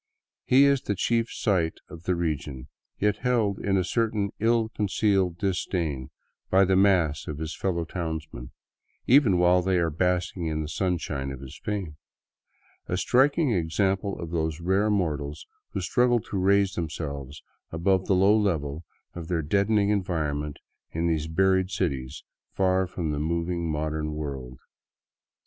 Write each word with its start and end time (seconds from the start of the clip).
He 0.45 0.63
is 0.65 0.81
the 0.81 0.95
chief" 0.95 1.29
sight" 1.45 1.75
of 1.91 2.05
the 2.05 2.15
region, 2.15 2.69
yet 2.97 3.17
held 3.17 3.59
in 3.59 3.77
a 3.77 3.83
certain 3.83 4.31
ill 4.39 4.67
concealed 4.69 5.37
disdain 5.37 6.09
by 6.49 6.65
the 6.65 6.75
mass 6.75 7.27
of 7.27 7.37
his 7.37 7.55
fellow 7.55 7.85
townsmen, 7.85 8.49
even 9.05 9.37
while 9.37 9.61
they 9.61 9.77
are 9.77 9.91
basking 9.91 10.47
in 10.47 10.63
the 10.63 10.67
sunshine 10.67 11.29
of 11.31 11.39
his 11.39 11.55
fame; 11.63 11.97
a 12.87 12.97
striking 12.97 13.51
example 13.51 14.19
of 14.19 14.31
those 14.31 14.59
rare 14.59 14.89
mortals 14.89 15.45
who 15.73 15.81
struggle 15.81 16.19
to 16.19 16.35
raise 16.39 16.73
themselves 16.73 17.43
above 17.71 18.07
the 18.07 18.15
low 18.15 18.35
level 18.35 18.83
of 19.13 19.27
their 19.27 19.43
deadening 19.43 19.89
environment 19.91 20.57
in 20.93 21.05
these 21.05 21.27
buried 21.27 21.69
cities 21.69 22.23
far 22.55 22.87
from 22.87 23.11
the 23.11 23.19
moving 23.19 23.71
modern 23.71 24.13
world. 24.13 24.57